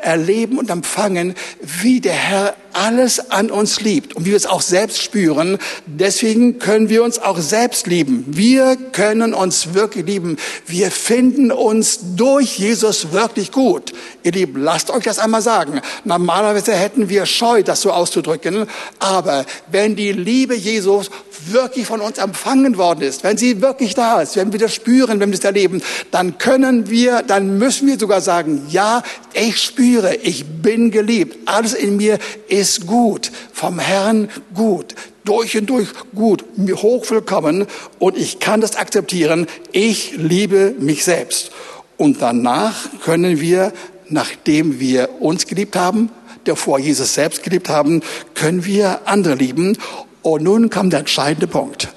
[0.00, 4.62] erleben und empfangen, wie der Herr alles an uns liebt und wie wir es auch
[4.62, 8.24] selbst spüren, deswegen können wir uns auch selbst lieben.
[8.28, 10.36] Wir können uns wirklich lieben.
[10.66, 13.92] Wir finden uns durch Jesus wirklich gut.
[14.22, 15.80] Ihr Lieben, lasst euch das einmal sagen.
[16.04, 18.66] Normalerweise hätten wir Scheu, das so auszudrücken,
[19.00, 21.10] aber wenn die Liebe Jesus
[21.46, 25.20] wirklich von uns empfangen worden ist, wenn sie wirklich da ist, wenn wir das spüren,
[25.20, 30.16] wenn wir das erleben, dann können wir, dann müssen wir sogar sagen, ja, ich spüre,
[30.16, 31.36] ich bin geliebt.
[31.46, 37.66] Alles in mir ist gut, vom Herrn gut, durch und durch gut, hochwillkommen
[37.98, 39.46] und ich kann das akzeptieren.
[39.72, 41.50] Ich liebe mich selbst.
[41.96, 43.72] Und danach können wir,
[44.08, 46.10] nachdem wir uns geliebt haben,
[46.44, 48.02] davor Jesus selbst geliebt haben,
[48.34, 49.76] können wir andere lieben.
[50.22, 51.88] Und nun kommt der entscheidende Punkt.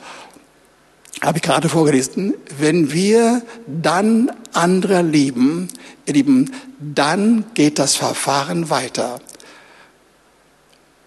[1.22, 2.34] Habe ich gerade vorgelesen.
[2.58, 5.68] Wenn wir dann andere lieben,
[6.06, 9.20] ihr Lieben, dann geht das Verfahren weiter.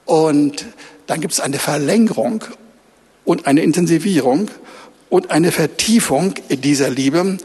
[0.05, 0.67] Und
[1.07, 2.45] dann gibt es eine Verlängerung
[3.25, 4.51] und eine Intensivierung
[5.11, 7.39] und eine Vertiefung dieser Liebe.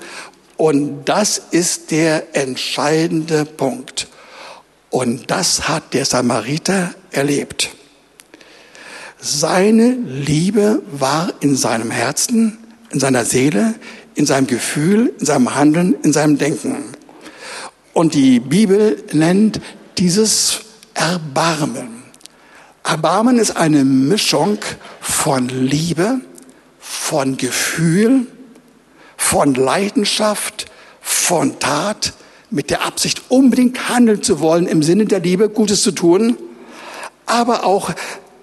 [0.58, 4.08] Und das ist der entscheidende Punkt.
[4.90, 7.70] Und das hat der Samariter erlebt.
[9.22, 12.58] Seine Liebe war in seinem Herzen,
[12.90, 13.76] in seiner Seele,
[14.16, 16.78] in seinem Gefühl, in seinem Handeln, in seinem Denken.
[17.94, 19.60] Und die Bibel nennt
[19.98, 20.62] dieses
[20.94, 22.04] Erbarmen.
[22.86, 24.58] Erbarmen ist eine Mischung
[25.02, 26.22] von Liebe,
[26.80, 28.26] von Gefühl,
[29.18, 30.68] von Leidenschaft,
[31.02, 32.14] von Tat,
[32.52, 36.38] mit der Absicht, unbedingt handeln zu wollen, im Sinne der Liebe, Gutes zu tun,
[37.26, 37.92] aber auch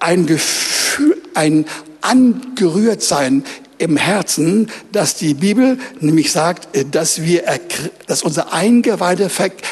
[0.00, 1.66] ein Gefühl, ein
[2.00, 3.44] angerührt sein
[3.78, 7.44] im Herzen, dass die Bibel nämlich sagt, äh, dass wir,
[8.06, 9.30] dass unsere Eingeweide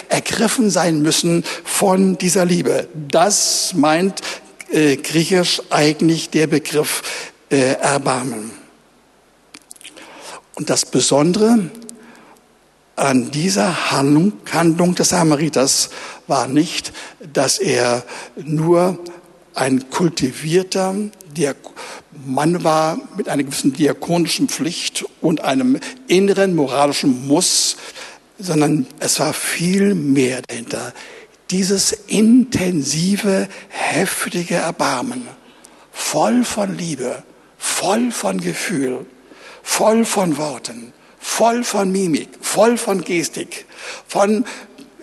[0.08, 2.88] ergriffen sein müssen von dieser Liebe.
[2.94, 4.20] Das meint
[4.70, 7.02] äh, griechisch eigentlich der Begriff
[7.50, 8.50] äh, Erbarmen.
[10.54, 11.70] Und das Besondere
[12.96, 15.90] an dieser Handlung, Handlung des Samariters
[16.26, 16.92] war nicht,
[17.32, 18.04] dass er
[18.36, 18.98] nur
[19.54, 20.94] ein kultivierter
[22.26, 27.76] Mann war mit einer gewissen diakonischen Pflicht und einem inneren moralischen Muss,
[28.38, 30.92] sondern es war viel mehr dahinter.
[31.50, 35.26] Dieses intensive, heftige Erbarmen,
[35.92, 37.22] voll von Liebe,
[37.58, 39.06] voll von Gefühl,
[39.62, 43.66] voll von Worten, voll von Mimik, voll von Gestik,
[44.06, 44.44] von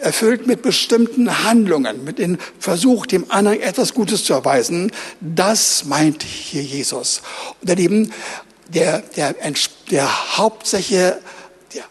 [0.02, 4.92] erfüllt mit bestimmten Handlungen, mit dem Versuch, dem anderen etwas Gutes zu erweisen.
[5.20, 7.22] Das meint hier Jesus.
[7.62, 8.12] Und daneben
[8.68, 9.36] der, der,
[9.92, 11.20] der hauptsächliche
[11.74, 11.84] der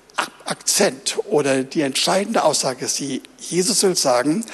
[0.44, 4.44] Akzent oder die entscheidende Aussage ist die, Jesus will sagen,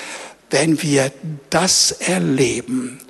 [0.50, 1.10] wenn wir
[1.50, 3.00] das erleben,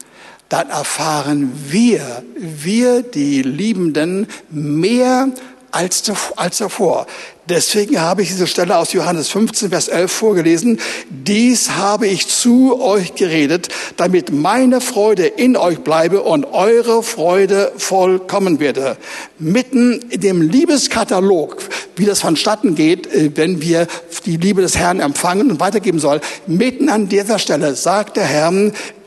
[0.48, 5.28] dann erfahren wir, wir die Liebenden, mehr
[5.76, 6.02] als,
[6.36, 7.06] als davor.
[7.48, 10.80] Deswegen habe ich diese Stelle aus Johannes 15, Vers 11 vorgelesen.
[11.10, 17.72] Dies habe ich zu euch geredet, damit meine Freude in euch bleibe und eure Freude
[17.76, 18.96] vollkommen werde.
[19.38, 21.58] Mitten in dem Liebeskatalog,
[21.94, 23.86] wie das vonstatten geht, äh, wenn wir
[24.24, 28.46] die Liebe des Herrn empfangen und weitergeben sollen, mitten an dieser Stelle sagt der Herr,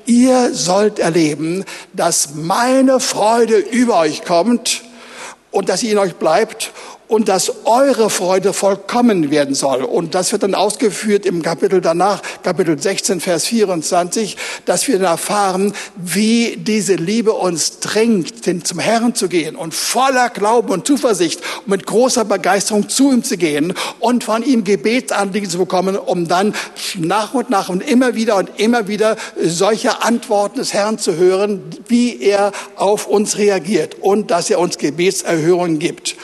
[0.05, 4.83] ihr sollt erleben, dass meine Freude über euch kommt
[5.51, 6.71] und dass sie in euch bleibt
[7.09, 9.83] und dass eure Freude vollkommen werden soll.
[9.83, 15.07] Und das wird dann ausgeführt im Kapitel danach, Kapitel 16, Vers 24, dass wir dann
[15.07, 21.41] erfahren, wie diese Liebe uns drängt, zum Herrn zu gehen und voller Glauben und Zuversicht
[21.65, 26.27] und mit großer Begeisterung zu ihm zu gehen und von ihm Gebetsanliegen zu bekommen, um
[26.27, 26.53] dann
[26.95, 31.63] nach und nach und immer wieder und immer wieder solche Antworten des Herrn zu hören,
[31.87, 36.15] wie er auf uns reagiert und dass er uns Gebetserhörungen gibt.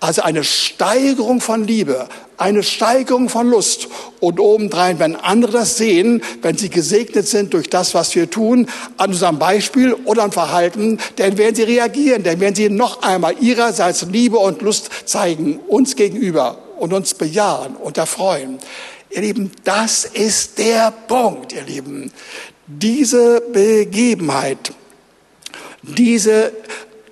[0.00, 2.08] Also eine Steigerung von Liebe,
[2.38, 3.88] eine Steigerung von Lust.
[4.18, 8.66] Und obendrein, wenn andere das sehen, wenn sie gesegnet sind durch das, was wir tun,
[8.96, 13.34] an unserem Beispiel oder am Verhalten, dann werden sie reagieren, dann werden sie noch einmal
[13.40, 18.58] ihrerseits Liebe und Lust zeigen, uns gegenüber und uns bejahen und erfreuen.
[19.10, 22.10] Ihr Lieben, das ist der Punkt, ihr Lieben.
[22.66, 24.72] Diese Begebenheit,
[25.82, 26.52] diese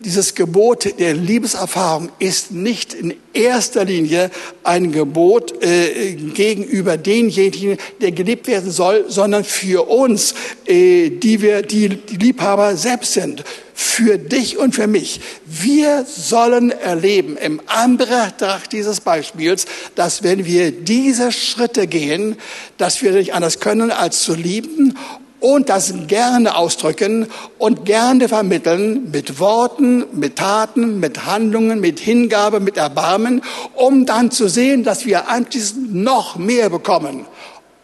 [0.01, 4.31] dieses Gebot der Liebeserfahrung ist nicht in erster Linie
[4.63, 10.35] ein Gebot äh, gegenüber denjenigen, der geliebt werden soll, sondern für uns,
[10.67, 15.21] äh, die wir die, Liebhaber selbst sind, für dich und für mich.
[15.47, 22.37] Wir sollen erleben im Anbetracht dieses Beispiels, dass wenn wir diese Schritte gehen,
[22.77, 24.97] dass wir nicht anders können, als zu lieben
[25.41, 27.27] und das gerne ausdrücken
[27.59, 33.43] und gerne vermitteln mit Worten, mit Taten, mit Handlungen, mit Hingabe, mit Erbarmen,
[33.75, 37.27] um dann zu sehen, dass wir anschließend noch mehr bekommen.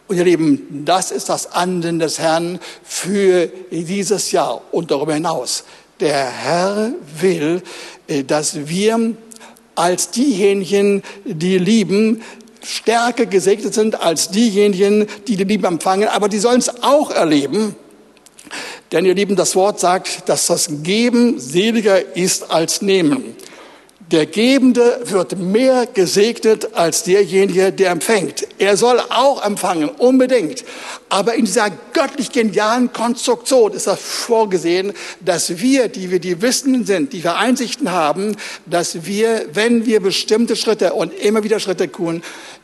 [0.07, 5.63] Und ihr Lieben, das ist das Anden des Herrn für dieses Jahr und darüber hinaus.
[5.99, 7.63] Der Herr will,
[8.07, 9.15] äh, dass wir
[9.75, 12.21] als diejenigen, die lieben,
[12.65, 17.75] stärker gesegnet sind als diejenigen, die die Liebe empfangen, aber die sollen es auch erleben.
[18.91, 23.35] Denn ihr Lieben, das Wort sagt, dass das Geben seliger ist als Nehmen.
[24.11, 28.47] Der Gebende wird mehr gesegnet als derjenige, der empfängt.
[28.59, 30.63] Er soll auch empfangen, unbedingt.
[31.09, 36.85] Aber in dieser göttlich genialen Konstruktion ist das vorgesehen, dass wir, die wir die Wissenden
[36.85, 38.35] sind, die wir Einsichten haben,
[38.67, 42.21] dass wir, wenn wir bestimmte Schritte und immer wieder Schritte tun,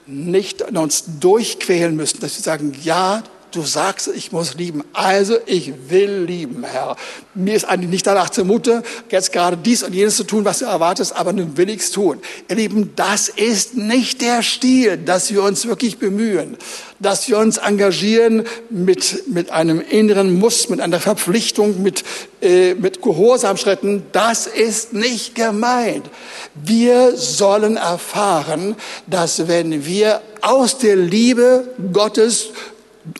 [0.08, 4.84] nicht uns durchquälen müssen, dass wir sagen, ja, du sagst, ich muss lieben.
[4.94, 6.96] Also ich will lieben, Herr.
[7.34, 10.66] Mir ist eigentlich nicht danach zumute, jetzt gerade dies und jenes zu tun, was du
[10.66, 12.20] erwartest, aber nun will ich's tun.
[12.50, 16.58] Ihr Lieben, das ist nicht der Stil, dass wir uns wirklich bemühen,
[17.00, 22.04] dass wir uns engagieren mit, mit einem inneren Muss, mit einer Verpflichtung, mit,
[22.42, 24.04] äh, mit Gehorsamschritten.
[24.12, 26.10] Das ist nicht gemeint.
[26.54, 28.76] Wir sollen erfahren,
[29.08, 32.50] dass wenn wir aus der Liebe Gottes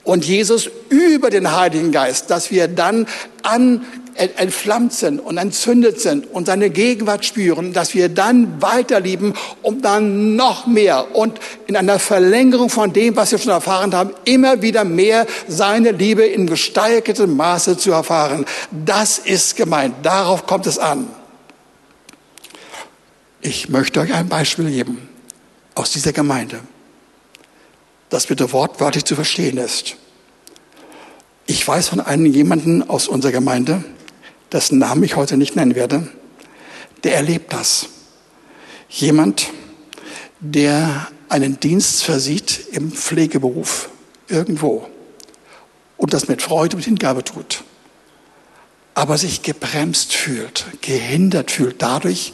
[0.04, 3.08] und Jesus über den Heiligen Geist, dass wir dann
[3.44, 9.82] an, entflammt sind und entzündet sind und seine Gegenwart spüren, dass wir dann weiterlieben, um
[9.82, 14.62] dann noch mehr und in einer Verlängerung von dem, was wir schon erfahren haben, immer
[14.62, 18.46] wieder mehr seine Liebe in gesteigertem Maße zu erfahren.
[18.86, 19.96] Das ist gemeint.
[20.04, 21.08] Darauf kommt es an.
[23.42, 25.10] Ich möchte euch ein Beispiel geben
[25.74, 26.60] aus dieser Gemeinde
[28.12, 29.96] das bitte wortwörtlich zu verstehen ist.
[31.48, 33.84] Ich weiß von einem jemanden aus unserer Gemeinde,
[34.52, 36.08] dessen Namen ich heute nicht nennen werde,
[37.04, 37.88] der erlebt das.
[38.90, 39.48] Jemand,
[40.42, 43.90] der einen Dienst versieht im Pflegeberuf
[44.28, 44.88] irgendwo
[45.96, 47.64] und das mit Freude und Hingabe tut,
[48.94, 52.34] aber sich gebremst fühlt, gehindert fühlt dadurch,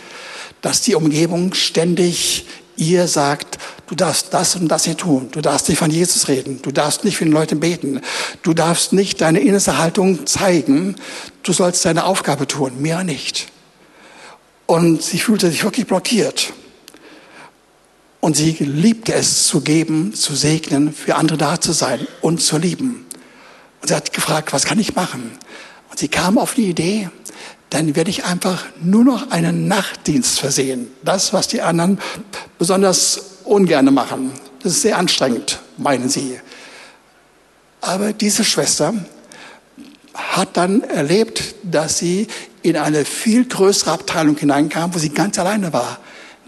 [0.61, 5.69] dass die Umgebung ständig ihr sagt, du darfst das und das hier tun, du darfst
[5.69, 8.01] nicht von Jesus reden, du darfst nicht für die Leute beten,
[8.43, 10.95] du darfst nicht deine innere Haltung zeigen,
[11.43, 13.47] du sollst deine Aufgabe tun, mehr nicht.
[14.65, 16.53] Und sie fühlte sich wirklich blockiert.
[18.19, 22.57] Und sie liebte es zu geben, zu segnen, für andere da zu sein und zu
[22.57, 23.05] lieben.
[23.81, 25.31] Und sie hat gefragt, was kann ich machen?
[25.89, 27.09] Und sie kam auf die Idee,
[27.69, 30.87] dann werde ich einfach nur noch einen Nachtdienst versehen.
[31.03, 31.99] Das, was die anderen
[32.57, 34.31] besonders ungern machen.
[34.61, 36.39] Das ist sehr anstrengend, meinen sie.
[37.81, 38.93] Aber diese Schwester
[40.13, 42.27] hat dann erlebt, dass sie
[42.63, 45.99] in eine viel größere Abteilung hineinkam, wo sie ganz alleine war.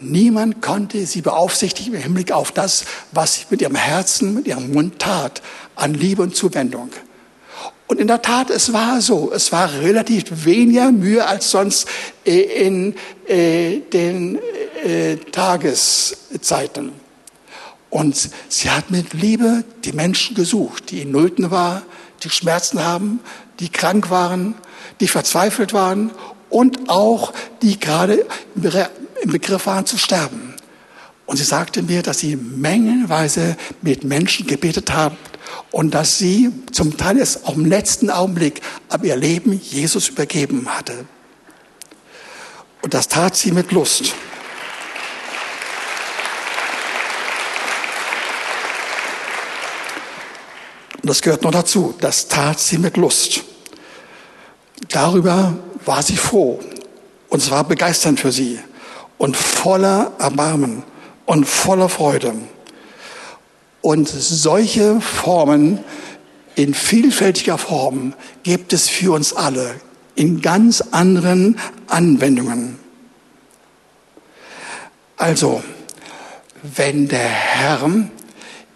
[0.01, 4.71] Niemand konnte sie beaufsichtigen im Hinblick auf das, was sie mit ihrem Herzen, mit ihrem
[4.71, 5.41] Mund tat,
[5.75, 6.89] an Liebe und Zuwendung.
[7.87, 9.31] Und in der Tat, es war so.
[9.33, 11.87] Es war relativ weniger Mühe als sonst
[12.23, 12.95] äh, in
[13.27, 14.37] äh, den
[14.83, 16.91] äh, Tageszeiten.
[17.89, 21.81] Und sie hat mit Liebe die Menschen gesucht, die in Nöten waren,
[22.23, 23.19] die Schmerzen haben,
[23.59, 24.55] die krank waren,
[24.99, 26.11] die verzweifelt waren
[26.49, 28.25] und auch die gerade
[28.55, 30.53] im Begriff waren zu sterben.
[31.25, 35.13] Und sie sagte mir, dass sie mengenweise mit Menschen gebetet hat
[35.71, 40.67] und dass sie zum Teil es auch im letzten Augenblick ab ihr Leben Jesus übergeben
[40.69, 41.05] hatte.
[42.81, 44.15] Und das tat sie mit Lust.
[51.09, 51.95] Und das gehört noch dazu.
[52.01, 53.41] Das tat sie mit Lust.
[54.89, 56.59] Darüber war sie froh.
[57.29, 58.59] Und es war begeisternd für sie.
[59.17, 60.83] Und voller Erbarmen
[61.25, 62.35] und voller Freude.
[63.81, 65.83] Und solche Formen
[66.53, 69.81] in vielfältiger Form gibt es für uns alle
[70.13, 72.77] in ganz anderen Anwendungen.
[75.17, 75.63] Also,
[76.61, 77.89] wenn der Herr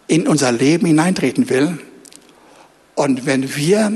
[0.08, 1.78] in unser Leben hineintreten will,
[2.96, 3.92] und wenn wir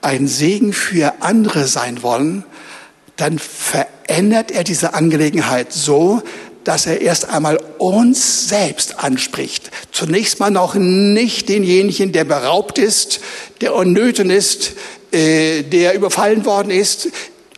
[0.00, 2.44] ein Segen für andere sein wollen,
[3.16, 6.22] dann verändert er diese Angelegenheit so,
[6.64, 9.70] dass er erst einmal uns selbst anspricht.
[9.90, 13.20] Zunächst mal noch nicht denjenigen, der beraubt ist,
[13.60, 14.72] der unnöten ist,
[15.12, 17.08] äh, der überfallen worden ist,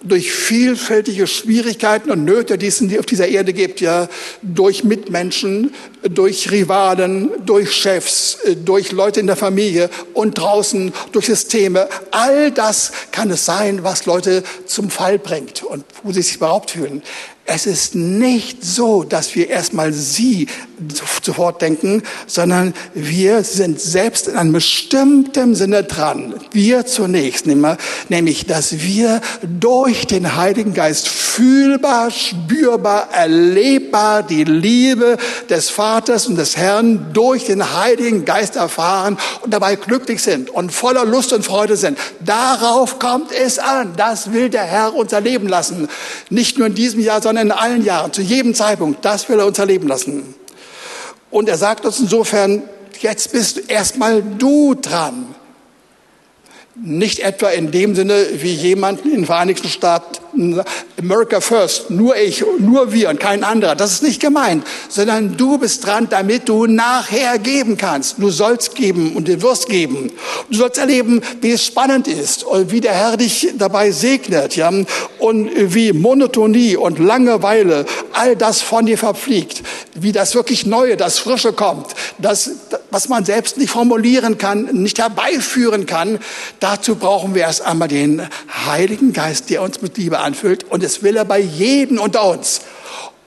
[0.04, 4.08] durch vielfältige Schwierigkeiten und Nöte, die es auf dieser Erde gibt, ja,
[4.42, 11.88] durch Mitmenschen, durch Rivalen, durch Chefs, durch Leute in der Familie und draußen durch Systeme.
[12.10, 16.72] All das kann es sein, was Leute zum Fall bringt und wo sie sich überhaupt
[16.72, 17.02] fühlen.
[17.46, 20.48] Es ist nicht so, dass wir erstmal sie
[21.22, 26.34] sofort denken, sondern wir sind selbst in einem bestimmten Sinne dran.
[26.52, 35.18] Wir zunächst, nämlich, dass wir durch den Heiligen Geist fühlbar, spürbar, erlebbar die Liebe
[35.50, 40.72] des Vaters und des Herrn durch den Heiligen Geist erfahren und dabei glücklich sind und
[40.72, 41.98] voller Lust und Freude sind.
[42.20, 43.92] Darauf kommt es an.
[43.98, 45.88] Das will der Herr uns erleben lassen.
[46.30, 49.04] Nicht nur in diesem Jahr, sondern sondern in allen Jahren, zu jedem Zeitpunkt.
[49.04, 50.34] Das will er uns erleben lassen.
[51.30, 52.62] Und er sagt uns insofern,
[53.00, 55.34] jetzt bist erstmal du dran.
[56.76, 60.60] Nicht etwa in dem Sinne, wie jemand in den Vereinigten Staaten
[60.98, 63.76] America first, nur ich, nur wir und kein anderer.
[63.76, 68.18] Das ist nicht gemeint, sondern du bist dran, damit du nachher geben kannst.
[68.18, 70.10] Du sollst geben und du wirst geben.
[70.50, 74.72] Du sollst erleben, wie es spannend ist und wie der Herr dich dabei segnet, ja,
[75.18, 79.62] und wie Monotonie und Langeweile all das von dir verfliegt,
[79.94, 82.50] wie das wirklich Neue, das Frische kommt, das,
[82.94, 86.20] was man selbst nicht formulieren kann, nicht herbeiführen kann.
[86.60, 88.22] Dazu brauchen wir erst einmal den
[88.66, 90.62] Heiligen Geist, der uns mit Liebe anfüllt.
[90.70, 92.60] Und es will er bei jedem unter uns.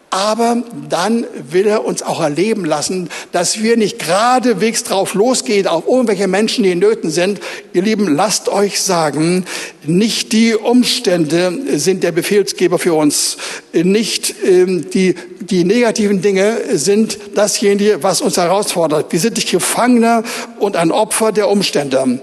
[0.10, 5.86] Aber dann will er uns auch erleben lassen, dass wir nicht geradewegs drauf losgehen auf
[5.86, 7.42] irgendwelche Menschen, die in Nöten sind.
[7.74, 9.44] Ihr Lieben, lasst euch sagen,
[9.84, 13.36] nicht die Umstände sind der Befehlsgeber für uns.
[13.74, 15.16] Nicht ähm, die,
[15.50, 19.12] die negativen Dinge sind dasjenige, was uns herausfordert.
[19.12, 20.24] Wir sind nicht Gefangener
[20.60, 22.20] und ein Opfer der Umstände.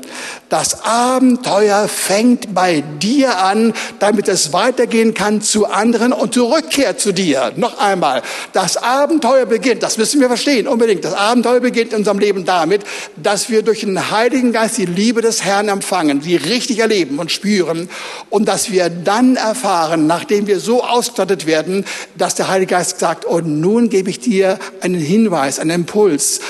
[0.48, 7.12] Das Abenteuer fängt bei dir an, damit es weitergehen kann zu anderen und zurückkehrt zu
[7.12, 7.52] dir.
[7.56, 8.22] Noch einmal.
[8.52, 11.04] Das Abenteuer beginnt, das müssen wir verstehen, unbedingt.
[11.04, 12.82] Das Abenteuer beginnt in unserem Leben damit,
[13.16, 17.32] dass wir durch den Heiligen Geist die Liebe des Herrn empfangen, die richtig erleben und
[17.32, 17.88] spüren
[18.28, 21.84] und dass wir dann erfahren, nachdem wir so ausgestattet werden,
[22.16, 26.40] dass der Heilige Geist sagt, und nun gebe ich dir einen Hinweis, einen Impuls,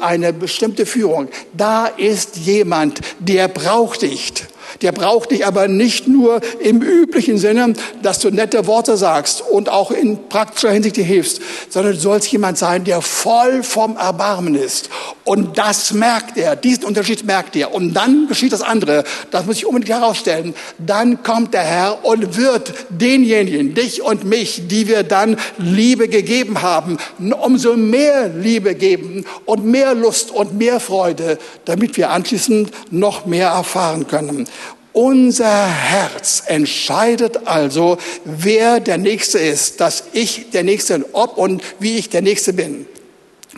[0.00, 1.28] eine bestimmte Führung.
[1.52, 4.32] Da ist jemand, der braucht dich.
[4.80, 9.68] Der braucht dich aber nicht nur im üblichen Sinne, dass du nette Worte sagst und
[9.68, 14.54] auch in praktischer Hinsicht dir hilfst, sondern du sollst jemand sein, der voll vom Erbarmen
[14.54, 14.88] ist.
[15.24, 17.72] Und das merkt er, diesen Unterschied merkt er.
[17.72, 20.54] Und dann geschieht das andere, das muss ich unbedingt herausstellen.
[20.78, 26.62] Dann kommt der Herr und wird denjenigen, dich und mich, die wir dann Liebe gegeben
[26.62, 26.98] haben,
[27.42, 33.48] umso mehr Liebe geben und mehr Lust und mehr Freude, damit wir anschließend noch mehr
[33.48, 34.48] erfahren können.
[34.92, 41.96] Unser Herz entscheidet also, wer der Nächste ist, dass ich der Nächste, ob und wie
[41.96, 42.86] ich der Nächste bin,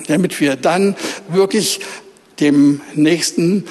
[0.06, 0.96] damit wir dann
[1.28, 1.80] wirklich
[2.40, 3.64] dem Nächsten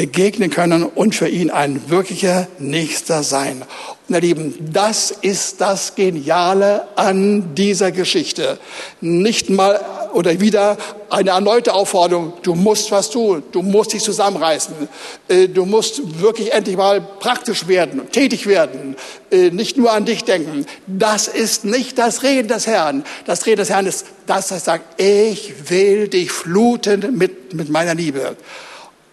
[0.00, 3.62] begegnen können und für ihn ein wirklicher Nächster sein.
[4.08, 8.58] Und ihr Lieben, das ist das Geniale an dieser Geschichte.
[9.02, 9.78] Nicht mal
[10.14, 10.78] oder wieder
[11.10, 14.88] eine erneute Aufforderung, du musst was tun, du musst dich zusammenreißen,
[15.28, 18.96] äh, du musst wirklich endlich mal praktisch werden, tätig werden,
[19.30, 20.64] äh, nicht nur an dich denken.
[20.86, 23.04] Das ist nicht das Reden des Herrn.
[23.26, 27.94] Das Reden des Herrn ist das, das sagt, ich will dich fluten mit, mit meiner
[27.94, 28.34] Liebe.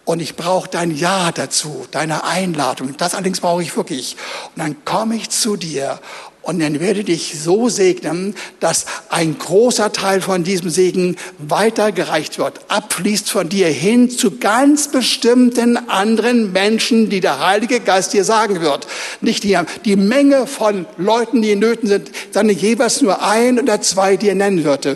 [0.08, 2.96] Und ich brauche dein Ja dazu, deine Einladung.
[2.96, 4.16] Das allerdings brauche ich wirklich.
[4.56, 6.00] Und dann komme ich zu dir
[6.40, 12.58] und dann werde dich so segnen, dass ein großer Teil von diesem Segen weitergereicht wird,
[12.68, 18.62] abfließt von dir hin zu ganz bestimmten anderen Menschen, die der Heilige Geist dir sagen
[18.62, 18.86] wird.
[19.20, 23.82] Nicht die, die Menge von Leuten, die in Nöten sind, sondern jeweils nur ein oder
[23.82, 24.86] zwei, die er nennen wird.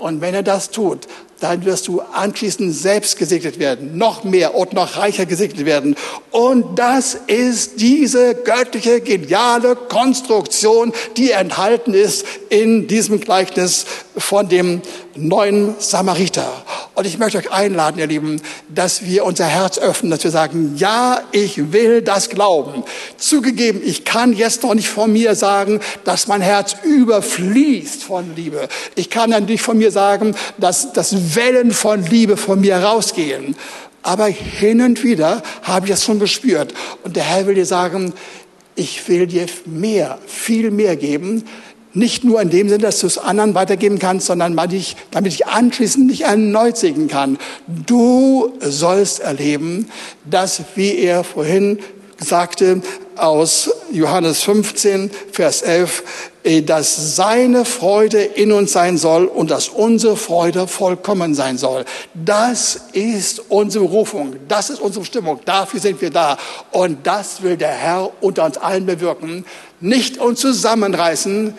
[0.00, 1.06] Und wenn er das tut,
[1.40, 5.96] dann wirst du anschließend selbst gesegnet werden, noch mehr und noch reicher gesegnet werden.
[6.30, 13.86] Und das ist diese göttliche, geniale Konstruktion, die enthalten ist in diesem Gleichnis
[14.16, 14.80] von dem
[15.14, 16.50] neuen Samariter.
[16.94, 20.74] Und ich möchte euch einladen, ihr Lieben, dass wir unser Herz öffnen, dass wir sagen,
[20.76, 22.84] ja, ich will das glauben.
[23.18, 28.68] Zugegeben, ich kann jetzt noch nicht von mir sagen, dass mein Herz überfließt von Liebe.
[28.94, 33.56] Ich kann dann nicht von mir sagen, dass, dass Wellen von Liebe von mir rausgehen.
[34.02, 36.72] Aber hin und wieder habe ich das schon gespürt.
[37.02, 38.14] Und der Herr will dir sagen,
[38.76, 41.44] ich will dir mehr, viel mehr geben,
[41.96, 46.06] nicht nur in dem Sinne, dass du es anderen weitergeben kannst, sondern damit ich, anschließend
[46.06, 47.38] nicht erneut segnen kann.
[47.66, 49.88] Du sollst erleben,
[50.24, 51.78] dass, wie er vorhin
[52.18, 52.82] sagte,
[53.16, 56.02] aus Johannes 15, Vers 11,
[56.44, 61.84] äh, dass seine Freude in uns sein soll und dass unsere Freude vollkommen sein soll.
[62.12, 66.36] Das ist unsere Berufung, das ist unsere Bestimmung, dafür sind wir da.
[66.72, 69.46] Und das will der Herr unter uns allen bewirken.
[69.80, 71.54] Nicht uns zusammenreißen,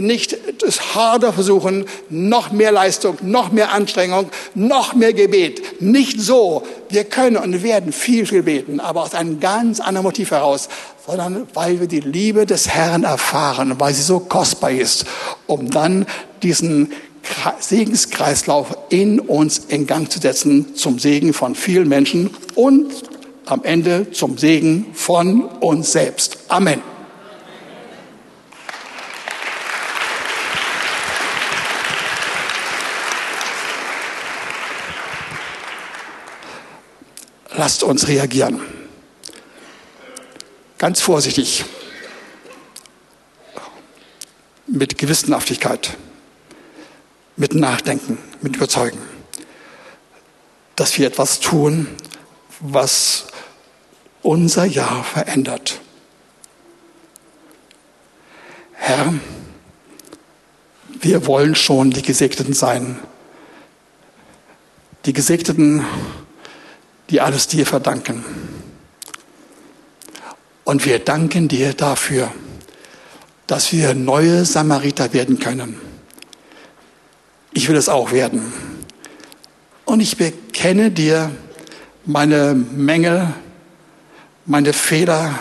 [0.00, 5.80] nicht das harder versuchen, noch mehr Leistung, noch mehr Anstrengung, noch mehr Gebet.
[5.80, 6.64] Nicht so.
[6.88, 10.68] Wir können und werden viel, viel beten, aber aus einem ganz anderen Motiv heraus,
[11.06, 15.04] sondern weil wir die Liebe des Herrn erfahren, weil sie so kostbar ist,
[15.46, 16.06] um dann
[16.42, 16.92] diesen
[17.60, 22.92] Segenskreislauf in uns in Gang zu setzen, zum Segen von vielen Menschen und
[23.46, 26.38] am Ende zum Segen von uns selbst.
[26.48, 26.91] Amen.
[37.62, 38.60] Lasst uns reagieren.
[40.78, 41.64] Ganz vorsichtig,
[44.66, 45.96] mit Gewissenhaftigkeit,
[47.36, 48.98] mit Nachdenken, mit Überzeugen,
[50.74, 51.86] dass wir etwas tun,
[52.58, 53.28] was
[54.22, 55.80] unser Jahr verändert.
[58.72, 59.14] Herr,
[60.88, 62.98] wir wollen schon die Gesegneten sein.
[65.04, 65.84] Die Gesegneten
[67.10, 68.24] die alles dir verdanken.
[70.64, 72.32] Und wir danken dir dafür,
[73.46, 75.80] dass wir neue Samariter werden können.
[77.52, 78.52] Ich will es auch werden.
[79.84, 81.30] Und ich bekenne dir
[82.04, 83.28] meine Mängel,
[84.46, 85.38] meine Fehler,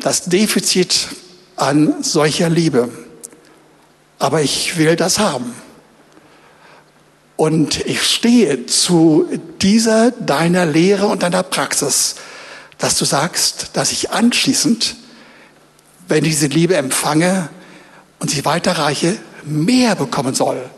[0.00, 1.08] das Defizit
[1.56, 2.88] an solcher Liebe.
[4.18, 5.54] Aber ich will das haben.
[7.38, 9.28] Und ich stehe zu
[9.62, 12.16] dieser deiner Lehre und deiner Praxis,
[12.78, 14.96] dass du sagst, dass ich anschließend,
[16.08, 17.48] wenn ich diese Liebe empfange
[18.18, 20.68] und sie weiterreiche, mehr bekommen soll.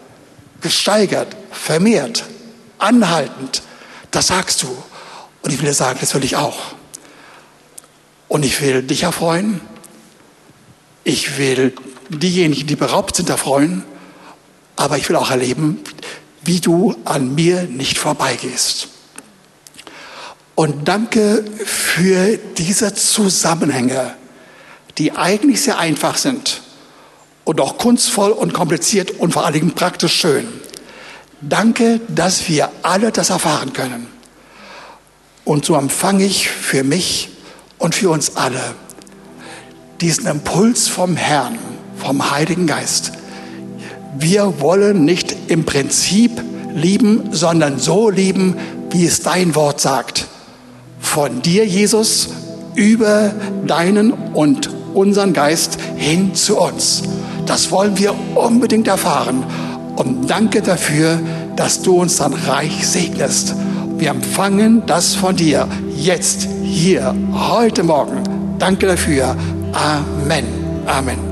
[0.61, 2.25] Gesteigert, vermehrt,
[2.77, 3.63] anhaltend.
[4.11, 4.69] Das sagst du.
[5.41, 6.59] Und ich will dir sagen, das will ich auch.
[8.29, 9.63] Und ich will dich erfreuen.
[11.05, 11.73] Ich will
[12.11, 13.83] diejenigen, die beraubt sind, erfreuen.
[14.77, 15.83] Aber ich will auch erleben,
[16.43, 18.89] wie du an mir nicht vorbeigehst.
[20.55, 24.15] Und danke für diese Zusammenhänge,
[24.99, 26.63] die eigentlich sehr einfach sind
[27.45, 30.47] und auch kunstvoll und kompliziert und vor allen Dingen praktisch schön.
[31.41, 34.07] Danke, dass wir alle das erfahren können.
[35.45, 37.31] Und so empfange ich für mich
[37.79, 38.75] und für uns alle
[40.01, 41.59] diesen Impuls vom Herrn,
[41.97, 43.13] vom Heiligen Geist.
[44.19, 46.43] Wir wollen nicht im Prinzip
[46.75, 48.57] lieben, sondern so lieben,
[48.91, 50.27] wie es dein Wort sagt.
[51.01, 52.29] Von dir, Jesus,
[52.75, 53.33] über
[53.67, 57.03] deinen und unseren Geist hin zu uns.
[57.47, 59.45] Das wollen wir unbedingt erfahren.
[59.97, 61.19] Und danke dafür,
[61.57, 63.55] dass du uns dann reich segnest.
[63.99, 68.23] Wir empfangen das von dir jetzt, hier, heute Morgen.
[68.59, 69.37] Danke dafür.
[69.73, 70.45] Amen.
[70.87, 71.30] Amen.